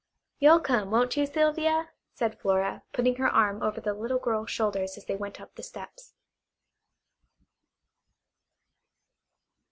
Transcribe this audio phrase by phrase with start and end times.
[0.39, 4.97] "You'll come, won't you, Sylvia?" said Flora, putting her arm over the little girl's shoulders
[4.97, 6.15] as they went up the steps.